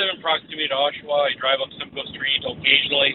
live 0.00 0.16
in 0.16 0.22
proximity 0.24 0.64
to 0.64 0.72
Oshawa. 0.72 1.28
I 1.28 1.36
drive 1.36 1.60
up 1.60 1.68
Simcoe 1.76 2.08
Street 2.08 2.40
occasionally. 2.40 3.12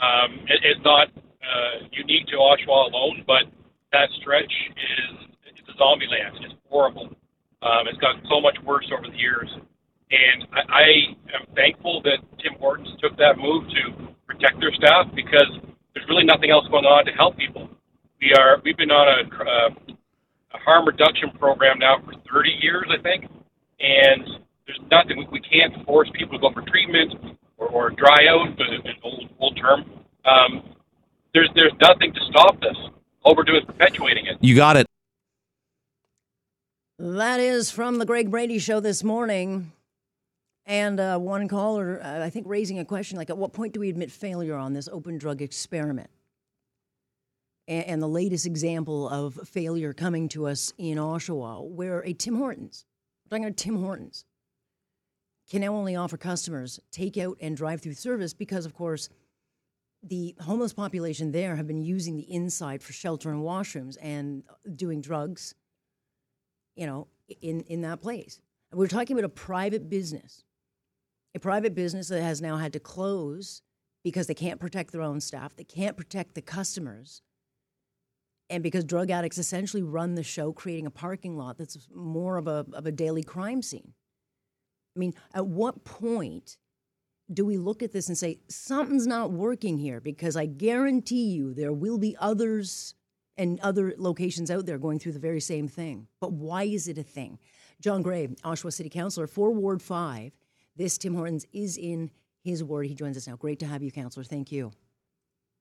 Um, 0.00 0.40
it, 0.48 0.64
it's 0.64 0.80
not 0.80 1.12
uh, 1.44 1.84
unique 1.92 2.24
to 2.32 2.40
Oshawa 2.40 2.88
alone, 2.88 3.20
but 3.28 3.44
that 3.92 4.08
stretch 4.16 4.48
is 4.48 5.28
it's 5.44 5.68
a 5.68 5.76
zombie 5.76 6.08
land. 6.08 6.40
It's 6.40 6.56
horrible. 6.72 7.12
Um, 7.60 7.84
it's 7.84 8.00
gotten 8.00 8.24
so 8.32 8.40
much 8.40 8.56
worse 8.64 8.88
over 8.96 9.12
the 9.12 9.20
years, 9.20 9.46
and 10.10 10.48
I, 10.56 10.60
I 10.72 10.84
am 11.36 11.44
thankful 11.54 12.00
that 12.08 12.24
Tim 12.40 12.56
Hortons 12.58 12.96
took 12.98 13.14
that 13.20 13.36
move 13.36 13.68
to 13.68 14.08
protect 14.26 14.58
their 14.58 14.72
staff 14.72 15.12
because 15.14 15.60
there's 15.92 16.08
really 16.08 16.24
nothing 16.24 16.50
else 16.50 16.64
going 16.72 16.88
on 16.88 17.04
to 17.04 17.12
help 17.12 17.36
people. 17.36 17.68
We 18.24 18.32
are 18.32 18.56
we've 18.64 18.76
been 18.76 18.90
on 18.90 19.06
a, 19.06 19.20
uh, 19.28 19.94
a 20.56 20.58
harm 20.64 20.88
reduction 20.88 21.28
program 21.38 21.78
now 21.78 22.00
for 22.00 22.16
30 22.32 22.56
years, 22.64 22.88
I 22.88 23.00
think, 23.02 23.28
and 23.78 24.41
there's 24.66 24.80
nothing 24.90 25.18
we, 25.18 25.26
we 25.30 25.40
can't 25.40 25.84
force 25.86 26.10
people 26.14 26.38
to 26.38 26.40
go 26.40 26.52
for 26.52 26.62
treatment 26.62 27.14
or, 27.58 27.68
or 27.68 27.90
dry 27.90 28.26
out 28.28 28.48
in 28.48 28.56
old 29.02 29.28
old 29.38 29.56
term. 29.56 29.84
Um, 30.24 30.62
there's 31.34 31.48
there's 31.54 31.72
nothing 31.80 32.12
to 32.12 32.20
stop 32.30 32.60
this. 32.60 32.76
All 33.24 33.34
we're 33.36 33.44
doing 33.44 33.60
is 33.60 33.66
perpetuating 33.66 34.26
it. 34.26 34.36
You 34.40 34.56
got 34.56 34.76
it. 34.76 34.86
That 36.98 37.40
is 37.40 37.70
from 37.70 37.98
the 37.98 38.06
Greg 38.06 38.30
Brady 38.30 38.58
Show 38.58 38.80
this 38.80 39.02
morning. 39.02 39.72
And 40.64 41.00
uh, 41.00 41.18
one 41.18 41.48
caller, 41.48 42.00
uh, 42.00 42.24
I 42.24 42.30
think, 42.30 42.46
raising 42.48 42.78
a 42.78 42.84
question 42.84 43.18
like, 43.18 43.30
at 43.30 43.36
what 43.36 43.52
point 43.52 43.74
do 43.74 43.80
we 43.80 43.88
admit 43.90 44.12
failure 44.12 44.54
on 44.54 44.72
this 44.74 44.88
open 44.92 45.18
drug 45.18 45.42
experiment? 45.42 46.10
And, 47.66 47.84
and 47.86 48.02
the 48.02 48.08
latest 48.08 48.46
example 48.46 49.08
of 49.08 49.34
failure 49.48 49.92
coming 49.92 50.28
to 50.30 50.46
us 50.46 50.72
in 50.78 50.98
Oshawa, 50.98 51.68
where 51.68 52.00
a 52.00 52.12
Tim 52.12 52.36
Hortons, 52.36 52.84
I'm 53.24 53.30
talking 53.30 53.44
about 53.46 53.56
Tim 53.56 53.82
Hortons, 53.82 54.24
can 55.52 55.60
now 55.60 55.74
only 55.74 55.94
offer 55.94 56.16
customers 56.16 56.80
takeout 56.90 57.34
and 57.38 57.58
drive-through 57.58 57.92
service 57.92 58.32
because, 58.32 58.64
of 58.64 58.72
course, 58.72 59.10
the 60.02 60.34
homeless 60.40 60.72
population 60.72 61.30
there 61.30 61.56
have 61.56 61.66
been 61.66 61.82
using 61.82 62.16
the 62.16 62.32
inside 62.32 62.82
for 62.82 62.94
shelter 62.94 63.30
and 63.30 63.42
washrooms 63.42 63.98
and 64.00 64.44
doing 64.74 65.02
drugs, 65.02 65.54
you 66.74 66.86
know, 66.86 67.06
in, 67.42 67.60
in 67.64 67.82
that 67.82 68.00
place. 68.00 68.40
We're 68.72 68.86
talking 68.86 69.14
about 69.14 69.26
a 69.26 69.28
private 69.28 69.90
business, 69.90 70.42
a 71.34 71.38
private 71.38 71.74
business 71.74 72.08
that 72.08 72.22
has 72.22 72.40
now 72.40 72.56
had 72.56 72.72
to 72.72 72.80
close 72.80 73.60
because 74.02 74.28
they 74.28 74.34
can't 74.34 74.58
protect 74.58 74.90
their 74.90 75.02
own 75.02 75.20
staff, 75.20 75.54
they 75.54 75.64
can't 75.64 75.98
protect 75.98 76.34
the 76.34 76.40
customers, 76.40 77.20
and 78.48 78.62
because 78.62 78.84
drug 78.84 79.10
addicts 79.10 79.36
essentially 79.36 79.82
run 79.82 80.14
the 80.14 80.22
show, 80.22 80.50
creating 80.50 80.86
a 80.86 80.90
parking 80.90 81.36
lot 81.36 81.58
that's 81.58 81.88
more 81.94 82.38
of 82.38 82.48
a, 82.48 82.64
of 82.72 82.86
a 82.86 82.92
daily 82.92 83.22
crime 83.22 83.60
scene. 83.60 83.92
I 84.94 84.98
mean, 84.98 85.14
at 85.34 85.46
what 85.46 85.84
point 85.84 86.56
do 87.32 87.44
we 87.44 87.56
look 87.56 87.82
at 87.82 87.92
this 87.92 88.08
and 88.08 88.18
say, 88.18 88.40
something's 88.48 89.06
not 89.06 89.30
working 89.30 89.78
here? 89.78 90.00
Because 90.00 90.36
I 90.36 90.46
guarantee 90.46 91.30
you 91.30 91.54
there 91.54 91.72
will 91.72 91.98
be 91.98 92.16
others 92.20 92.94
and 93.38 93.58
other 93.60 93.94
locations 93.96 94.50
out 94.50 94.66
there 94.66 94.78
going 94.78 94.98
through 94.98 95.12
the 95.12 95.18
very 95.18 95.40
same 95.40 95.66
thing. 95.68 96.06
But 96.20 96.32
why 96.32 96.64
is 96.64 96.88
it 96.88 96.98
a 96.98 97.02
thing? 97.02 97.38
John 97.80 98.02
Gray, 98.02 98.28
Oshawa 98.44 98.72
City 98.72 98.90
Councilor 98.90 99.26
for 99.26 99.50
Ward 99.50 99.80
5. 99.80 100.32
This 100.76 100.98
Tim 100.98 101.14
Hortons 101.14 101.46
is 101.52 101.76
in 101.76 102.10
his 102.42 102.62
ward. 102.62 102.86
He 102.86 102.94
joins 102.94 103.16
us 103.16 103.26
now. 103.26 103.36
Great 103.36 103.58
to 103.60 103.66
have 103.66 103.82
you, 103.82 103.90
Councilor. 103.90 104.24
Thank 104.24 104.52
you. 104.52 104.72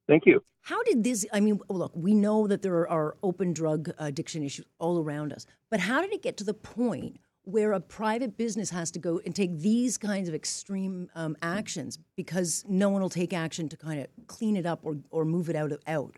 Thank 0.08 0.26
you. 0.26 0.44
How 0.62 0.84
did 0.84 1.04
this? 1.04 1.26
I 1.32 1.40
mean, 1.40 1.60
look, 1.70 1.92
we 1.96 2.14
know 2.14 2.48
that 2.48 2.62
there 2.62 2.88
are 2.88 3.16
open 3.24 3.54
drug 3.54 3.92
addiction 3.98 4.44
issues 4.44 4.66
all 4.78 5.00
around 5.00 5.32
us, 5.34 5.46
but 5.70 5.80
how 5.80 6.02
did 6.02 6.14
it 6.14 6.22
get 6.22 6.38
to 6.38 6.44
the 6.44 6.54
point 6.54 7.18
where 7.44 7.74
a 7.74 7.80
private 7.80 8.38
business 8.38 8.70
has 8.70 8.92
to 8.92 9.00
go 9.00 9.20
and 9.26 9.36
take 9.36 9.58
these 9.60 9.98
kinds 9.98 10.30
of 10.30 10.36
extreme 10.36 11.10
um, 11.16 11.36
actions 11.42 11.98
because 12.16 12.64
no 12.68 12.90
one 12.90 13.02
will 13.02 13.10
take 13.10 13.34
action 13.34 13.68
to 13.70 13.78
kind 13.78 14.00
of 14.00 14.08
clean 14.28 14.56
it 14.56 14.66
up 14.66 14.80
or, 14.84 14.98
or 15.10 15.26
move 15.26 15.50
it 15.50 15.56
out 15.56 15.72
of, 15.72 15.82
out? 15.88 16.16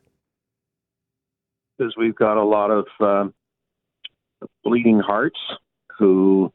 Because 1.77 1.95
we've 1.97 2.15
got 2.15 2.37
a 2.37 2.43
lot 2.43 2.71
of 2.71 2.87
um, 2.99 3.33
bleeding 4.63 4.99
hearts 4.99 5.39
who 5.97 6.51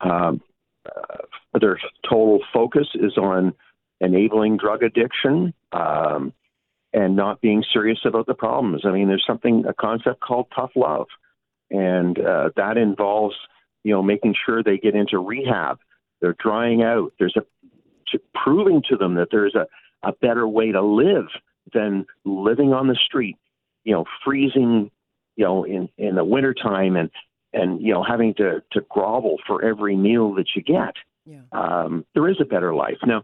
um, 0.00 0.42
uh, 0.84 1.58
their 1.58 1.80
total 2.08 2.40
focus 2.52 2.88
is 2.94 3.16
on 3.16 3.54
enabling 4.00 4.58
drug 4.58 4.82
addiction 4.82 5.54
um, 5.72 6.32
and 6.92 7.16
not 7.16 7.40
being 7.40 7.64
serious 7.72 7.98
about 8.04 8.26
the 8.26 8.34
problems. 8.34 8.82
I 8.84 8.90
mean, 8.92 9.08
there's 9.08 9.24
something 9.26 9.64
a 9.66 9.74
concept 9.74 10.20
called 10.20 10.46
tough 10.54 10.70
love, 10.76 11.06
and 11.70 12.18
uh, 12.18 12.50
that 12.56 12.76
involves 12.76 13.34
you 13.84 13.92
know, 13.92 14.02
making 14.02 14.34
sure 14.44 14.62
they 14.62 14.78
get 14.78 14.94
into 14.94 15.18
rehab. 15.18 15.78
They're 16.20 16.36
drying 16.38 16.82
out. 16.82 17.12
There's 17.18 17.36
a 17.36 17.42
to 18.12 18.20
proving 18.34 18.82
to 18.88 18.96
them 18.96 19.14
that 19.16 19.28
there's 19.30 19.54
a, 19.54 19.66
a 20.02 20.12
better 20.12 20.46
way 20.46 20.72
to 20.72 20.82
live 20.82 21.26
than 21.72 22.06
living 22.24 22.72
on 22.72 22.88
the 22.88 22.96
street, 23.06 23.36
you 23.84 23.92
know, 23.92 24.04
freezing, 24.24 24.90
you 25.36 25.44
know, 25.44 25.64
in, 25.64 25.88
in 25.98 26.14
the 26.14 26.24
wintertime 26.24 26.96
and, 26.96 27.10
and, 27.52 27.80
you 27.80 27.92
know, 27.92 28.02
having 28.02 28.34
to, 28.34 28.62
to 28.72 28.80
grovel 28.88 29.36
for 29.46 29.64
every 29.64 29.96
meal 29.96 30.34
that 30.34 30.48
you 30.54 30.62
get. 30.62 30.94
Yeah. 31.26 31.40
Um, 31.52 32.06
there 32.14 32.28
is 32.28 32.36
a 32.40 32.44
better 32.44 32.74
life. 32.74 32.98
Now, 33.06 33.22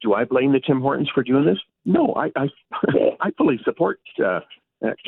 do 0.00 0.14
I 0.14 0.24
blame 0.24 0.52
the 0.52 0.60
Tim 0.64 0.80
Hortons 0.80 1.10
for 1.12 1.22
doing 1.22 1.44
this? 1.44 1.58
No, 1.84 2.14
I, 2.14 2.30
I, 2.36 2.48
I 3.20 3.30
fully 3.36 3.58
support 3.64 4.00
uh, 4.24 4.40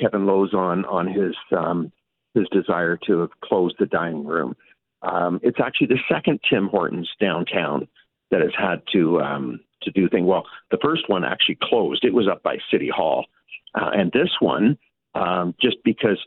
Kevin 0.00 0.26
Lowe's 0.26 0.52
on, 0.52 0.84
on 0.86 1.06
his, 1.06 1.34
um, 1.56 1.92
his 2.34 2.48
desire 2.50 2.96
to 3.06 3.20
have 3.20 3.30
closed 3.42 3.76
the 3.78 3.86
dining 3.86 4.24
room. 4.24 4.56
Um, 5.02 5.40
it's 5.42 5.58
actually 5.60 5.88
the 5.88 6.00
second 6.08 6.40
Tim 6.48 6.68
Hortons 6.68 7.08
downtown 7.20 7.88
that 8.30 8.40
has 8.42 8.52
had 8.56 8.82
to 8.92 9.20
um, 9.20 9.60
to 9.82 9.90
do 9.90 10.08
things. 10.08 10.26
Well, 10.26 10.46
the 10.70 10.78
first 10.82 11.08
one 11.08 11.24
actually 11.24 11.58
closed; 11.62 12.04
it 12.04 12.14
was 12.14 12.28
up 12.28 12.42
by 12.42 12.58
City 12.70 12.90
Hall, 12.94 13.26
uh, 13.74 13.90
and 13.94 14.12
this 14.12 14.30
one 14.40 14.78
um, 15.14 15.54
just 15.60 15.76
because 15.84 16.18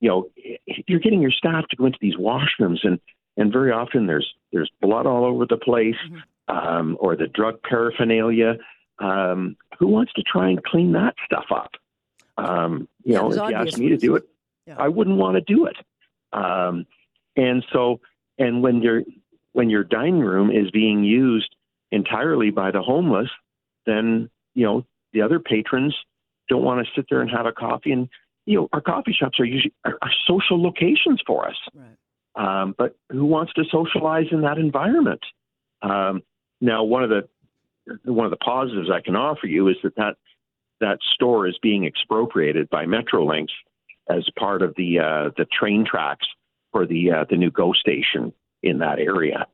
you 0.00 0.08
know 0.08 0.28
you're 0.86 1.00
getting 1.00 1.22
your 1.22 1.30
staff 1.30 1.66
to 1.68 1.76
go 1.76 1.86
into 1.86 1.98
these 2.00 2.16
washrooms, 2.16 2.78
and 2.84 2.98
and 3.36 3.52
very 3.52 3.72
often 3.72 4.06
there's 4.06 4.28
there's 4.52 4.70
blood 4.80 5.06
all 5.06 5.24
over 5.24 5.46
the 5.46 5.56
place, 5.56 5.96
mm-hmm. 6.06 6.56
um, 6.56 6.96
or 7.00 7.16
the 7.16 7.28
drug 7.28 7.62
paraphernalia. 7.62 8.56
Um, 8.98 9.56
who 9.78 9.88
wants 9.88 10.12
to 10.14 10.22
try 10.22 10.50
and 10.50 10.62
clean 10.62 10.92
that 10.92 11.14
stuff 11.24 11.46
up? 11.50 11.72
Um, 12.38 12.88
you 13.04 13.14
know, 13.14 13.32
if 13.32 13.36
you 13.36 13.54
ask 13.54 13.78
me 13.78 13.88
to 13.88 13.96
do 13.96 14.16
it, 14.16 14.24
Yeah. 14.66 14.76
I 14.78 14.88
wouldn't 14.88 15.16
want 15.16 15.34
to 15.36 15.54
do 15.54 15.66
it. 15.66 15.76
Um, 16.32 16.86
and 17.36 17.64
so, 17.72 18.00
and 18.38 18.62
when 18.62 18.82
your 18.82 19.02
when 19.52 19.70
your 19.70 19.84
dining 19.84 20.20
room 20.20 20.50
is 20.50 20.70
being 20.70 21.04
used 21.04 21.54
entirely 21.90 22.50
by 22.50 22.70
the 22.70 22.82
homeless, 22.82 23.28
then 23.86 24.30
you 24.54 24.64
know 24.64 24.84
the 25.12 25.22
other 25.22 25.38
patrons 25.38 25.94
don't 26.48 26.62
want 26.62 26.84
to 26.84 26.92
sit 26.94 27.06
there 27.10 27.20
and 27.20 27.30
have 27.30 27.46
a 27.46 27.52
coffee. 27.52 27.92
And 27.92 28.08
you 28.46 28.58
know, 28.58 28.68
our 28.72 28.80
coffee 28.80 29.14
shops 29.18 29.38
are 29.40 29.44
usually 29.44 29.74
are, 29.84 29.98
are 30.02 30.10
social 30.26 30.62
locations 30.62 31.20
for 31.26 31.48
us. 31.48 31.56
Right. 31.74 31.96
Um, 32.34 32.74
but 32.78 32.96
who 33.10 33.26
wants 33.26 33.52
to 33.54 33.64
socialize 33.70 34.26
in 34.30 34.42
that 34.42 34.58
environment? 34.58 35.20
Um, 35.82 36.22
now, 36.60 36.84
one 36.84 37.02
of 37.02 37.10
the 37.10 37.28
one 38.04 38.24
of 38.24 38.30
the 38.30 38.36
positives 38.36 38.88
I 38.90 39.00
can 39.00 39.16
offer 39.16 39.46
you 39.46 39.68
is 39.68 39.76
that 39.82 39.96
that 39.96 40.16
that 40.80 40.98
store 41.14 41.46
is 41.46 41.56
being 41.62 41.84
expropriated 41.84 42.68
by 42.70 42.86
Metrolinx 42.86 43.48
as 44.16 44.26
part 44.38 44.62
of 44.62 44.74
the 44.76 44.98
uh, 44.98 45.30
the 45.36 45.46
train 45.46 45.84
tracks 45.88 46.26
for 46.72 46.86
the 46.86 47.10
uh, 47.10 47.24
the 47.28 47.36
new 47.36 47.50
GO 47.50 47.72
station 47.72 48.32
in 48.62 48.78
that 48.78 48.98
area. 48.98 49.46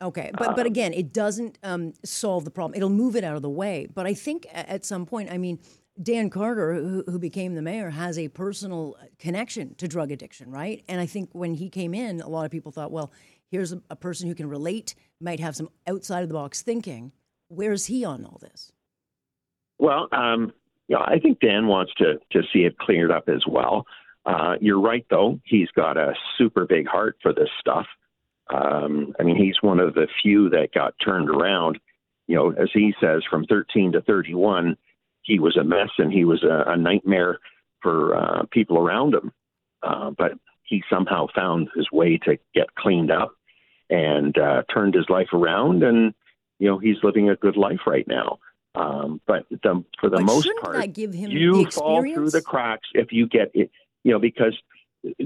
Okay, 0.00 0.30
but 0.36 0.56
but 0.56 0.66
again, 0.66 0.92
it 0.92 1.12
doesn't 1.12 1.58
um, 1.62 1.92
solve 2.04 2.44
the 2.44 2.50
problem. 2.50 2.76
It'll 2.76 2.90
move 2.90 3.14
it 3.14 3.24
out 3.24 3.36
of 3.36 3.42
the 3.42 3.50
way. 3.50 3.86
But 3.92 4.06
I 4.06 4.14
think 4.14 4.46
at 4.52 4.84
some 4.84 5.06
point, 5.06 5.30
I 5.30 5.38
mean, 5.38 5.60
Dan 6.00 6.30
Carter, 6.30 6.74
who, 6.74 7.04
who 7.06 7.18
became 7.18 7.54
the 7.54 7.62
mayor, 7.62 7.90
has 7.90 8.18
a 8.18 8.28
personal 8.28 8.96
connection 9.18 9.74
to 9.76 9.86
drug 9.86 10.10
addiction, 10.10 10.50
right? 10.50 10.82
And 10.88 11.00
I 11.00 11.06
think 11.06 11.30
when 11.32 11.54
he 11.54 11.68
came 11.68 11.94
in, 11.94 12.20
a 12.20 12.28
lot 12.28 12.44
of 12.44 12.50
people 12.50 12.72
thought, 12.72 12.90
well, 12.90 13.12
here's 13.50 13.72
a, 13.72 13.80
a 13.90 13.96
person 13.96 14.28
who 14.28 14.34
can 14.34 14.48
relate, 14.48 14.94
might 15.20 15.38
have 15.38 15.54
some 15.54 15.68
outside 15.86 16.22
of 16.22 16.28
the 16.28 16.34
box 16.34 16.62
thinking. 16.62 17.12
Where's 17.48 17.86
he 17.86 18.04
on 18.04 18.24
all 18.24 18.38
this? 18.40 18.72
Well, 19.78 20.08
um, 20.12 20.52
you 20.88 20.96
know, 20.96 21.02
I 21.04 21.18
think 21.18 21.40
Dan 21.40 21.66
wants 21.66 21.92
to 21.98 22.18
to 22.32 22.42
see 22.52 22.60
it 22.60 22.78
cleared 22.78 23.10
up 23.10 23.28
as 23.28 23.44
well. 23.46 23.86
Uh, 24.24 24.54
you're 24.60 24.80
right, 24.80 25.04
though. 25.10 25.40
He's 25.44 25.70
got 25.74 25.96
a 25.96 26.14
super 26.38 26.66
big 26.66 26.86
heart 26.86 27.16
for 27.22 27.32
this 27.32 27.48
stuff. 27.60 27.86
Um, 28.52 29.14
I 29.18 29.22
mean, 29.22 29.36
he's 29.36 29.62
one 29.62 29.80
of 29.80 29.94
the 29.94 30.06
few 30.22 30.50
that 30.50 30.74
got 30.74 30.94
turned 31.04 31.30
around. 31.30 31.78
You 32.28 32.36
know, 32.36 32.50
as 32.50 32.68
he 32.72 32.94
says, 33.00 33.22
from 33.28 33.46
13 33.46 33.92
to 33.92 34.02
31, 34.02 34.76
he 35.22 35.38
was 35.38 35.56
a 35.56 35.64
mess 35.64 35.90
and 35.98 36.12
he 36.12 36.24
was 36.24 36.42
a, 36.44 36.70
a 36.70 36.76
nightmare 36.76 37.38
for 37.80 38.16
uh, 38.16 38.42
people 38.50 38.78
around 38.78 39.14
him. 39.14 39.32
Uh, 39.82 40.10
but 40.16 40.32
he 40.64 40.82
somehow 40.88 41.26
found 41.34 41.68
his 41.74 41.90
way 41.90 42.18
to 42.18 42.38
get 42.54 42.74
cleaned 42.76 43.10
up 43.10 43.34
and 43.90 44.38
uh, 44.38 44.62
turned 44.72 44.94
his 44.94 45.08
life 45.08 45.28
around, 45.32 45.82
and 45.82 46.14
you 46.58 46.68
know 46.68 46.78
he's 46.78 47.02
living 47.02 47.28
a 47.28 47.36
good 47.36 47.56
life 47.56 47.80
right 47.86 48.06
now. 48.06 48.38
Um, 48.74 49.20
but 49.26 49.46
the, 49.50 49.84
for 50.00 50.08
the 50.10 50.16
But 50.16 50.24
most 50.24 50.48
part, 50.62 50.92
give 50.92 51.12
him 51.12 51.30
you 51.30 51.66
fall 51.70 52.02
through 52.02 52.30
the 52.30 52.42
cracks 52.42 52.88
if 52.94 53.12
you 53.12 53.26
get 53.26 53.50
it. 53.54 53.70
You 54.04 54.12
know, 54.12 54.18
because 54.18 54.56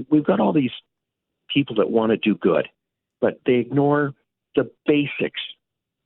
we've 0.09 0.25
got 0.25 0.39
all 0.39 0.53
these 0.53 0.71
people 1.53 1.75
that 1.77 1.89
want 1.89 2.11
to 2.11 2.17
do 2.17 2.35
good, 2.35 2.67
but 3.21 3.39
they 3.45 3.55
ignore 3.55 4.13
the 4.55 4.69
basics 4.85 5.41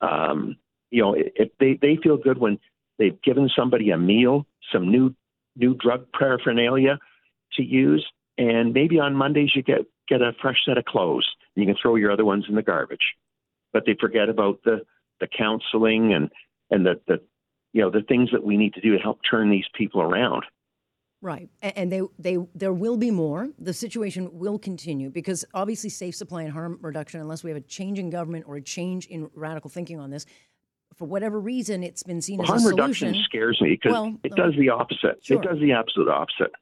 Um, 0.00 0.56
you 0.90 1.02
know, 1.02 1.14
if 1.16 1.50
they, 1.58 1.78
they 1.80 1.96
feel 2.02 2.16
good 2.16 2.38
when 2.38 2.58
they've 2.98 3.20
given 3.22 3.48
somebody 3.56 3.90
a 3.90 3.96
meal, 3.98 4.46
some 4.72 4.90
new 4.90 5.14
new 5.56 5.74
drug 5.74 6.06
paraphernalia 6.18 6.98
to 7.54 7.62
use, 7.62 8.06
and 8.38 8.72
maybe 8.74 8.98
on 8.98 9.14
Mondays 9.14 9.54
you 9.54 9.62
get 9.62 9.86
get 10.08 10.20
a 10.22 10.32
fresh 10.40 10.58
set 10.66 10.78
of 10.78 10.84
clothes. 10.84 11.28
And 11.56 11.64
you 11.64 11.72
can 11.72 11.80
throw 11.80 11.96
your 11.96 12.10
other 12.12 12.24
ones 12.24 12.46
in 12.48 12.54
the 12.54 12.62
garbage, 12.62 13.14
but 13.72 13.84
they 13.86 13.96
forget 13.98 14.28
about 14.28 14.60
the 14.64 14.82
the 15.20 15.26
counseling 15.26 16.12
and 16.12 16.30
and 16.70 16.84
the 16.84 17.00
the 17.06 17.20
you 17.72 17.82
know 17.82 17.90
the 17.90 18.02
things 18.02 18.30
that 18.32 18.44
we 18.44 18.56
need 18.56 18.74
to 18.74 18.80
do 18.80 18.96
to 18.96 19.02
help 19.02 19.20
turn 19.28 19.50
these 19.50 19.66
people 19.74 20.00
around. 20.00 20.44
Right, 21.20 21.48
and 21.62 21.90
they 21.90 22.02
they 22.18 22.38
there 22.54 22.72
will 22.72 22.96
be 22.96 23.10
more. 23.10 23.48
The 23.58 23.72
situation 23.72 24.28
will 24.32 24.58
continue 24.58 25.08
because 25.08 25.44
obviously 25.54 25.90
safe 25.90 26.16
supply 26.16 26.42
and 26.42 26.52
harm 26.52 26.78
reduction, 26.82 27.20
unless 27.20 27.44
we 27.44 27.50
have 27.50 27.56
a 27.56 27.62
change 27.62 27.98
in 27.98 28.10
government 28.10 28.44
or 28.48 28.56
a 28.56 28.62
change 28.62 29.06
in 29.06 29.30
radical 29.34 29.70
thinking 29.70 30.00
on 30.00 30.10
this, 30.10 30.26
for 30.96 31.06
whatever 31.06 31.40
reason, 31.40 31.82
it's 31.82 32.02
been 32.02 32.20
seen 32.20 32.38
well, 32.38 32.44
as 32.44 32.48
harm 32.48 32.58
a 32.58 32.76
solution. 32.76 33.08
reduction 33.08 33.24
scares 33.24 33.60
me 33.60 33.70
because 33.70 33.92
well, 33.92 34.14
it 34.24 34.34
does 34.34 34.54
the 34.58 34.68
opposite. 34.68 35.18
Sure. 35.22 35.40
It 35.40 35.44
does 35.44 35.60
the 35.60 35.72
absolute 35.72 36.08
opposite. 36.08 36.52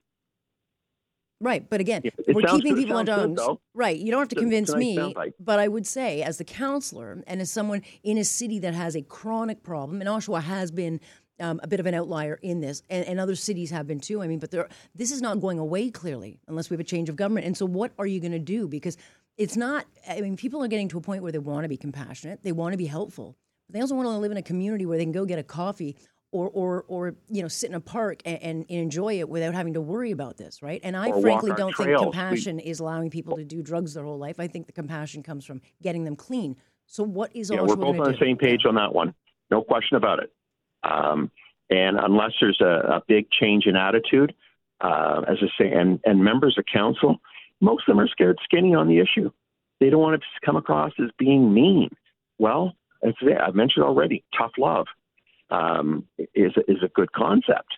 Right, 1.42 1.68
but 1.68 1.80
again, 1.80 2.02
it 2.04 2.14
we're 2.34 2.42
keeping 2.42 2.76
people 2.76 2.98
on 2.98 3.06
dogs. 3.06 3.40
Right, 3.72 3.98
you 3.98 4.10
don't 4.10 4.20
have 4.20 4.28
to 4.28 4.34
convince 4.34 4.74
me, 4.74 5.14
but 5.38 5.58
I 5.58 5.68
would 5.68 5.86
say, 5.86 6.22
as 6.22 6.36
the 6.36 6.44
counselor 6.44 7.22
and 7.26 7.40
as 7.40 7.50
someone 7.50 7.82
in 8.02 8.18
a 8.18 8.24
city 8.24 8.58
that 8.58 8.74
has 8.74 8.94
a 8.94 9.00
chronic 9.00 9.62
problem, 9.62 10.02
and 10.02 10.10
Oshawa 10.10 10.42
has 10.42 10.70
been 10.70 11.00
um, 11.40 11.58
a 11.62 11.66
bit 11.66 11.80
of 11.80 11.86
an 11.86 11.94
outlier 11.94 12.38
in 12.42 12.60
this, 12.60 12.82
and, 12.90 13.06
and, 13.06 13.18
other 13.18 13.34
cities 13.34 13.70
have 13.70 13.86
been 13.86 14.00
too. 14.00 14.22
I 14.22 14.26
mean, 14.26 14.38
but 14.38 14.50
there, 14.50 14.68
this 14.94 15.10
is 15.10 15.22
not 15.22 15.40
going 15.40 15.58
away 15.58 15.90
clearly 15.90 16.38
unless 16.46 16.68
we 16.68 16.74
have 16.74 16.80
a 16.80 16.84
change 16.84 17.08
of 17.08 17.16
government. 17.16 17.46
And 17.46 17.56
so, 17.56 17.64
what 17.64 17.92
are 17.98 18.06
you 18.06 18.20
going 18.20 18.32
to 18.32 18.38
do? 18.38 18.68
Because 18.68 18.98
it's 19.38 19.56
not. 19.56 19.86
I 20.06 20.20
mean, 20.20 20.36
people 20.36 20.62
are 20.62 20.68
getting 20.68 20.88
to 20.88 20.98
a 20.98 21.00
point 21.00 21.22
where 21.22 21.32
they 21.32 21.38
want 21.38 21.64
to 21.64 21.68
be 21.68 21.78
compassionate, 21.78 22.42
they 22.42 22.52
want 22.52 22.74
to 22.74 22.76
be 22.76 22.86
helpful, 22.86 23.36
but 23.66 23.74
they 23.74 23.80
also 23.80 23.94
want 23.94 24.06
to 24.06 24.18
live 24.18 24.30
in 24.30 24.36
a 24.36 24.42
community 24.42 24.84
where 24.84 24.98
they 24.98 25.04
can 25.04 25.12
go 25.12 25.24
get 25.24 25.38
a 25.38 25.42
coffee 25.42 25.96
or 26.32 26.48
or 26.50 26.84
or 26.88 27.14
you 27.28 27.42
know 27.42 27.48
sit 27.48 27.70
in 27.70 27.74
a 27.74 27.80
park 27.80 28.22
and, 28.24 28.38
and, 28.42 28.66
enjoy 28.68 29.18
it 29.18 29.28
without 29.28 29.54
having 29.54 29.74
to 29.74 29.80
worry 29.80 30.10
about 30.10 30.36
this, 30.36 30.62
right? 30.62 30.80
And 30.84 30.96
I 30.96 31.10
or 31.10 31.20
frankly 31.20 31.52
don't 31.56 31.72
trails. 31.72 32.00
think 32.00 32.12
compassion 32.12 32.56
we, 32.56 32.62
is 32.64 32.80
allowing 32.80 33.10
people 33.10 33.36
to 33.36 33.44
do 33.44 33.62
drugs 33.62 33.94
their 33.94 34.04
whole 34.04 34.18
life. 34.18 34.38
I 34.38 34.46
think 34.46 34.66
the 34.66 34.72
compassion 34.72 35.22
comes 35.22 35.44
from 35.44 35.60
getting 35.82 36.04
them 36.04 36.16
clean. 36.16 36.56
So 36.86 37.02
what 37.02 37.34
is 37.34 37.50
yeah? 37.50 37.62
We're 37.62 37.76
both 37.76 37.98
on 37.98 38.12
the 38.12 38.18
same 38.20 38.36
page 38.36 38.62
on 38.66 38.76
that 38.76 38.94
one. 38.94 39.14
No 39.50 39.62
question 39.62 39.96
about 39.96 40.20
it. 40.20 40.32
Um, 40.84 41.30
and 41.68 41.98
unless 41.98 42.32
there's 42.40 42.60
a, 42.60 42.96
a 42.96 43.02
big 43.06 43.30
change 43.30 43.66
in 43.66 43.76
attitude, 43.76 44.34
uh, 44.80 45.22
as 45.28 45.38
I 45.40 45.46
say, 45.58 45.70
and, 45.70 46.00
and 46.04 46.22
members 46.22 46.56
of 46.58 46.64
council, 46.72 47.16
most 47.60 47.84
of 47.88 47.92
them 47.94 48.00
are 48.00 48.08
scared 48.08 48.38
skinny 48.44 48.74
on 48.74 48.88
the 48.88 48.98
issue. 48.98 49.30
They 49.78 49.90
don't 49.90 50.00
want 50.00 50.20
to 50.20 50.46
come 50.46 50.56
across 50.56 50.92
as 50.98 51.10
being 51.18 51.52
mean. 51.52 51.90
Well, 52.38 52.74
as 53.02 53.14
I 53.22 53.50
mentioned 53.52 53.84
already, 53.84 54.24
tough 54.36 54.52
love 54.58 54.86
um, 55.50 56.06
is 56.34 56.52
is 56.68 56.82
a 56.82 56.88
good 56.88 57.12
concept. 57.12 57.74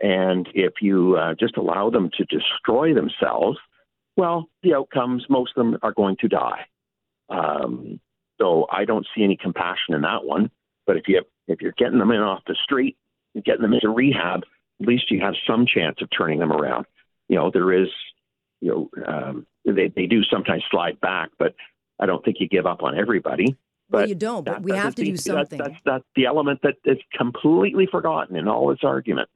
And 0.00 0.48
if 0.54 0.74
you 0.80 1.16
uh, 1.16 1.34
just 1.38 1.56
allow 1.56 1.90
them 1.90 2.10
to 2.18 2.24
destroy 2.24 2.94
themselves, 2.94 3.58
well, 4.16 4.48
the 4.62 4.74
outcomes 4.74 5.24
most 5.28 5.52
of 5.56 5.64
them 5.64 5.78
are 5.82 5.92
going 5.92 6.16
to 6.20 6.28
die. 6.28 6.66
Um, 7.30 8.00
so 8.40 8.66
I 8.70 8.84
don't 8.84 9.06
see 9.14 9.24
any 9.24 9.36
compassion 9.36 9.94
in 9.94 10.02
that 10.02 10.24
one. 10.24 10.50
But 10.86 10.96
if 10.96 11.04
you 11.08 11.22
if 11.48 11.60
you're 11.60 11.72
getting 11.72 11.98
them 11.98 12.10
in 12.10 12.20
off 12.20 12.42
the 12.46 12.56
street, 12.62 12.96
getting 13.44 13.62
them 13.62 13.72
into 13.72 13.88
rehab, 13.88 14.42
at 14.80 14.86
least 14.86 15.10
you 15.10 15.20
have 15.20 15.34
some 15.46 15.66
chance 15.66 15.96
of 16.00 16.08
turning 16.16 16.38
them 16.38 16.52
around. 16.52 16.86
You 17.28 17.36
know, 17.36 17.50
there 17.50 17.72
is, 17.72 17.88
you 18.60 18.90
know, 18.94 19.04
um, 19.06 19.46
they 19.64 19.88
they 19.88 20.06
do 20.06 20.22
sometimes 20.24 20.64
slide 20.70 21.00
back, 21.00 21.30
but 21.38 21.54
I 21.98 22.06
don't 22.06 22.24
think 22.24 22.38
you 22.40 22.48
give 22.48 22.66
up 22.66 22.82
on 22.82 22.98
everybody. 22.98 23.56
But 23.90 23.98
well, 23.98 24.08
you 24.08 24.14
don't. 24.14 24.44
But 24.44 24.62
we 24.62 24.72
have 24.72 24.94
to 24.94 25.04
do 25.04 25.16
something. 25.16 25.58
That, 25.58 25.68
that's 25.68 25.80
that's 25.84 26.04
the 26.16 26.26
element 26.26 26.60
that 26.62 26.74
is 26.84 26.98
completely 27.16 27.86
forgotten 27.90 28.36
in 28.36 28.48
all 28.48 28.70
its 28.70 28.82
argument. 28.82 29.28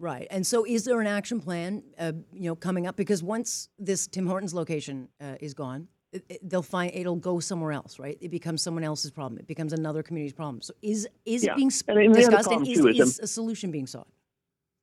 Right. 0.00 0.26
And 0.30 0.46
so, 0.46 0.64
is 0.64 0.84
there 0.84 1.00
an 1.00 1.06
action 1.06 1.40
plan, 1.40 1.82
uh, 1.98 2.12
you 2.32 2.48
know, 2.48 2.54
coming 2.54 2.86
up? 2.86 2.96
Because 2.96 3.22
once 3.22 3.68
this 3.78 4.06
Tim 4.06 4.26
Hortons 4.26 4.54
location 4.54 5.08
uh, 5.20 5.34
is 5.40 5.54
gone, 5.54 5.88
it, 6.12 6.24
it, 6.28 6.48
they'll 6.48 6.62
find 6.62 6.92
it'll 6.94 7.16
go 7.16 7.40
somewhere 7.40 7.72
else, 7.72 7.98
right? 7.98 8.16
It 8.20 8.30
becomes 8.30 8.62
someone 8.62 8.84
else's 8.84 9.10
problem. 9.10 9.38
It 9.38 9.46
becomes 9.46 9.72
another 9.72 10.02
community's 10.02 10.34
problem. 10.34 10.62
So, 10.62 10.72
is 10.82 11.08
is 11.24 11.44
yeah. 11.44 11.52
it 11.52 11.56
being 11.56 11.70
sp- 11.74 11.90
and 11.90 12.14
discussed, 12.14 12.50
and 12.50 12.66
is, 12.66 12.78
is, 12.78 12.98
is 12.98 13.18
a 13.18 13.26
solution 13.26 13.70
being 13.70 13.86
sought? 13.86 14.08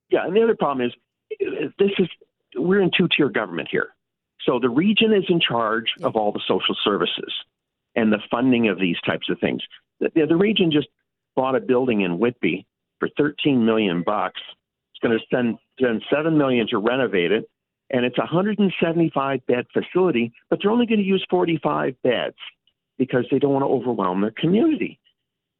Yeah, 0.09 0.25
and 0.25 0.35
the 0.35 0.43
other 0.43 0.55
problem 0.55 0.85
is 0.85 0.93
this 1.79 1.91
is 1.97 2.07
we're 2.57 2.81
in 2.81 2.91
two 2.95 3.07
tier 3.15 3.29
government 3.29 3.69
here. 3.71 3.89
So 4.45 4.59
the 4.59 4.69
region 4.69 5.13
is 5.13 5.23
in 5.29 5.39
charge 5.39 5.85
yeah. 5.97 6.07
of 6.07 6.15
all 6.15 6.31
the 6.31 6.41
social 6.47 6.75
services 6.83 7.33
and 7.95 8.11
the 8.11 8.19
funding 8.29 8.67
of 8.67 8.79
these 8.79 8.97
types 9.05 9.29
of 9.29 9.39
things. 9.39 9.61
The, 9.99 10.09
the 10.27 10.35
region 10.35 10.71
just 10.71 10.87
bought 11.35 11.55
a 11.55 11.59
building 11.59 12.01
in 12.01 12.19
Whitby 12.19 12.65
for 12.99 13.09
13 13.17 13.65
million 13.65 14.03
bucks. 14.03 14.41
It's 14.93 14.99
going 15.01 15.17
to 15.17 15.23
spend, 15.25 15.57
spend 15.79 16.03
7 16.13 16.37
million 16.37 16.67
to 16.69 16.77
renovate 16.77 17.31
it, 17.31 17.49
and 17.89 18.05
it's 18.05 18.17
a 18.17 18.21
175 18.21 19.45
bed 19.45 19.65
facility, 19.73 20.33
but 20.49 20.59
they're 20.61 20.71
only 20.71 20.85
going 20.85 20.99
to 20.99 21.05
use 21.05 21.25
45 21.29 22.01
beds 22.01 22.35
because 22.97 23.25
they 23.29 23.39
don't 23.39 23.53
want 23.53 23.63
to 23.63 23.69
overwhelm 23.69 24.21
their 24.21 24.31
community. 24.31 24.99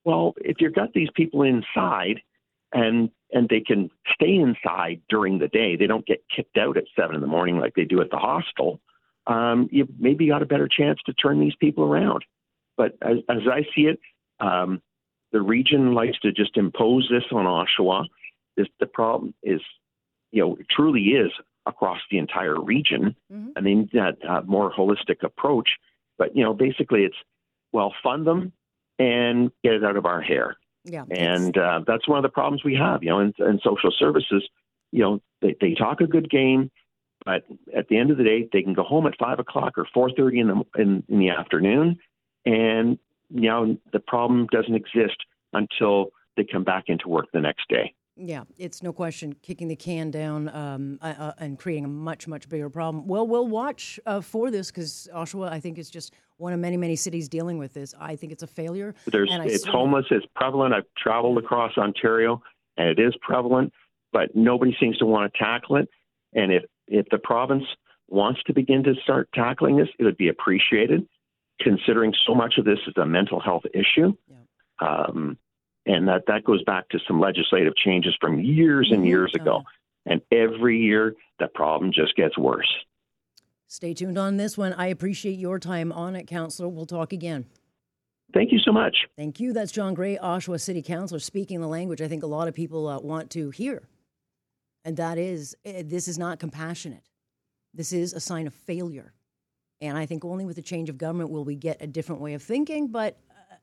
Well, 0.05 0.33
if 0.37 0.57
you've 0.59 0.75
got 0.75 0.93
these 0.93 1.09
people 1.15 1.41
inside 1.43 2.21
and 2.71 3.09
and 3.31 3.49
they 3.49 3.59
can 3.59 3.89
stay 4.13 4.35
inside 4.35 5.01
during 5.09 5.39
the 5.39 5.47
day, 5.47 5.75
they 5.75 5.87
don't 5.87 6.05
get 6.05 6.23
kicked 6.33 6.57
out 6.57 6.77
at 6.77 6.85
seven 6.95 7.15
in 7.15 7.21
the 7.21 7.27
morning 7.27 7.57
like 7.57 7.73
they 7.75 7.83
do 7.83 7.99
at 7.99 8.11
the 8.11 8.17
hostel 8.17 8.79
um, 9.27 9.69
you 9.71 9.87
maybe 9.97 10.27
got 10.27 10.41
a 10.41 10.45
better 10.45 10.67
chance 10.67 10.99
to 11.05 11.13
turn 11.13 11.39
these 11.39 11.55
people 11.59 11.83
around. 11.83 12.23
But 12.77 12.97
as, 13.01 13.17
as 13.29 13.41
I 13.51 13.61
see 13.75 13.83
it, 13.83 13.99
um, 14.39 14.81
the 15.31 15.41
region 15.41 15.93
likes 15.93 16.19
to 16.19 16.31
just 16.31 16.57
impose 16.57 17.09
this 17.09 17.23
on 17.31 17.45
Oshawa. 17.45 18.05
This, 18.57 18.67
the 18.79 18.85
problem 18.85 19.33
is, 19.43 19.61
you 20.31 20.41
know, 20.41 20.55
it 20.55 20.67
truly 20.69 21.01
is 21.01 21.31
across 21.65 21.99
the 22.11 22.17
entire 22.17 22.59
region. 22.59 23.15
Mm-hmm. 23.31 23.49
I 23.55 23.61
mean, 23.61 23.89
that 23.93 24.17
uh, 24.27 24.41
more 24.45 24.71
holistic 24.71 25.23
approach. 25.23 25.69
But 26.17 26.35
you 26.35 26.43
know, 26.43 26.53
basically, 26.53 27.03
it's 27.03 27.15
well, 27.73 27.93
fund 28.03 28.25
them 28.25 28.53
and 28.99 29.51
get 29.63 29.73
it 29.73 29.83
out 29.83 29.97
of 29.97 30.05
our 30.05 30.21
hair. 30.21 30.57
Yeah, 30.85 31.03
and 31.09 31.57
uh, 31.57 31.81
that's 31.85 32.07
one 32.07 32.17
of 32.17 32.23
the 32.23 32.29
problems 32.29 32.63
we 32.63 32.75
have. 32.75 33.03
You 33.03 33.09
know, 33.09 33.19
in, 33.19 33.33
in 33.39 33.59
social 33.63 33.91
services, 33.97 34.47
you 34.91 35.01
know, 35.01 35.21
they, 35.41 35.55
they 35.59 35.73
talk 35.73 35.99
a 35.99 36.07
good 36.07 36.29
game 36.29 36.71
but 37.25 37.43
at 37.75 37.87
the 37.87 37.97
end 37.97 38.11
of 38.11 38.17
the 38.17 38.23
day, 38.23 38.47
they 38.53 38.61
can 38.61 38.73
go 38.73 38.83
home 38.83 39.07
at 39.07 39.17
five 39.19 39.39
o'clock 39.39 39.77
or 39.77 39.87
four 39.93 40.11
thirty 40.15 40.39
in 40.39 40.47
the 40.47 40.63
in, 40.77 41.03
in 41.09 41.19
the 41.19 41.29
afternoon, 41.29 41.97
and 42.45 42.99
you 43.29 43.49
know 43.49 43.77
the 43.91 43.99
problem 43.99 44.47
doesn't 44.51 44.75
exist 44.75 45.17
until 45.53 46.11
they 46.37 46.45
come 46.49 46.63
back 46.63 46.85
into 46.87 47.09
work 47.09 47.25
the 47.33 47.41
next 47.41 47.67
day. 47.67 47.93
Yeah, 48.17 48.43
it's 48.57 48.81
no 48.81 48.93
question 48.93 49.35
kicking 49.41 49.67
the 49.67 49.75
can 49.75 50.09
down 50.09 50.47
um, 50.49 50.99
uh, 51.01 51.13
uh, 51.17 51.31
and 51.37 51.59
creating 51.59 51.83
a 51.83 51.89
much, 51.89 52.29
much 52.29 52.47
bigger 52.47 52.69
problem. 52.69 53.07
Well, 53.07 53.27
we'll 53.27 53.47
watch 53.47 53.99
uh, 54.05 54.21
for 54.21 54.49
this 54.49 54.71
because 54.71 55.09
Oshawa, 55.13 55.51
I 55.51 55.59
think, 55.59 55.77
is 55.77 55.89
just 55.89 56.13
one 56.37 56.53
of 56.53 56.59
many, 56.59 56.77
many 56.77 56.95
cities 56.95 57.27
dealing 57.27 57.57
with 57.57 57.73
this. 57.73 57.93
I 57.99 58.15
think 58.15 58.31
it's 58.31 58.43
a 58.43 58.47
failure. 58.47 58.95
There's, 59.07 59.29
it's 59.31 59.65
homeless. 59.65 60.05
It's 60.11 60.25
prevalent. 60.33 60.73
I've 60.73 60.85
traveled 60.97 61.37
across 61.39 61.77
Ontario, 61.77 62.41
and 62.77 62.87
it 62.87 62.99
is 62.99 63.13
prevalent, 63.19 63.73
but 64.13 64.33
nobody 64.33 64.73
seems 64.79 64.97
to 64.99 65.05
want 65.05 65.33
to 65.33 65.37
tackle 65.37 65.75
it. 65.75 65.89
And 66.33 66.53
if 66.53 66.63
if 66.87 67.05
the 67.11 67.17
province 67.17 67.63
wants 68.07 68.41
to 68.43 68.53
begin 68.53 68.83
to 68.83 68.93
start 69.03 69.29
tackling 69.33 69.77
this, 69.77 69.89
it 69.99 70.03
would 70.03 70.17
be 70.17 70.29
appreciated, 70.29 71.07
considering 71.59 72.13
so 72.25 72.35
much 72.35 72.55
of 72.57 72.65
this 72.65 72.79
is 72.87 72.93
a 72.97 73.05
mental 73.05 73.39
health 73.39 73.63
issue. 73.73 74.13
Yeah. 74.29 74.87
Um, 74.87 75.37
and 75.85 76.07
that, 76.07 76.23
that 76.27 76.43
goes 76.43 76.63
back 76.63 76.89
to 76.89 76.99
some 77.07 77.19
legislative 77.19 77.75
changes 77.75 78.15
from 78.19 78.39
years 78.39 78.89
and 78.91 78.99
mm-hmm. 78.99 79.07
years 79.07 79.31
ago. 79.35 79.63
And 80.05 80.21
every 80.31 80.79
year, 80.79 81.15
the 81.39 81.47
problem 81.47 81.91
just 81.91 82.15
gets 82.15 82.37
worse. 82.37 82.71
Stay 83.67 83.93
tuned 83.93 84.17
on 84.17 84.37
this 84.37 84.57
one. 84.57 84.73
I 84.73 84.87
appreciate 84.87 85.39
your 85.39 85.59
time 85.59 85.91
on 85.91 86.15
it, 86.15 86.27
Councillor. 86.27 86.69
We'll 86.69 86.85
talk 86.85 87.11
again. 87.11 87.45
Thank 88.33 88.51
you 88.51 88.59
so 88.59 88.71
much. 88.71 88.95
Thank 89.17 89.39
you. 89.39 89.53
That's 89.53 89.71
John 89.71 89.93
Gray, 89.93 90.17
Oshawa 90.17 90.59
City 90.59 90.81
Councilor, 90.81 91.19
speaking 91.19 91.61
the 91.61 91.67
language 91.67 92.01
I 92.01 92.07
think 92.07 92.23
a 92.23 92.27
lot 92.27 92.47
of 92.47 92.53
people 92.53 92.87
uh, 92.87 92.99
want 92.99 93.29
to 93.31 93.49
hear 93.49 93.87
and 94.85 94.95
that 94.97 95.17
is 95.17 95.57
eh, 95.65 95.83
this 95.85 96.07
is 96.07 96.17
not 96.17 96.39
compassionate. 96.39 97.09
This 97.73 97.91
is 97.91 98.13
a 98.13 98.19
sign 98.21 98.47
of 98.47 98.53
failure. 98.53 99.13
And 99.81 99.97
I 99.97 100.05
think 100.05 100.23
only 100.23 100.45
with 100.45 100.57
a 100.57 100.61
change 100.61 100.89
of 100.89 100.97
government 100.97 101.29
will 101.31 101.43
we 101.43 101.55
get 101.55 101.81
a 101.81 101.87
different 101.87 102.21
way 102.21 102.33
of 102.35 102.41
thinking, 102.41 102.87
but 102.87 103.19
uh, 103.29 103.55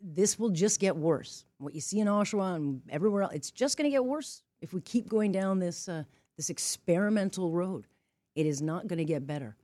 this 0.00 0.38
will 0.38 0.50
just 0.50 0.80
get 0.80 0.96
worse. 0.96 1.44
What 1.58 1.74
you 1.74 1.80
see 1.80 2.00
in 2.00 2.08
Oshawa 2.08 2.56
and 2.56 2.82
everywhere 2.90 3.22
else, 3.22 3.34
it's 3.34 3.50
just 3.52 3.76
going 3.76 3.88
to 3.88 3.94
get 3.94 4.04
worse 4.04 4.42
if 4.60 4.72
we 4.72 4.80
keep 4.80 5.08
going 5.08 5.30
down 5.30 5.60
this, 5.60 5.88
uh, 5.88 6.02
this 6.36 6.50
experimental 6.50 7.52
road. 7.52 7.86
It 8.34 8.46
is 8.46 8.60
not 8.60 8.88
going 8.88 8.98
to 8.98 9.04
get 9.04 9.26
better. 9.26 9.56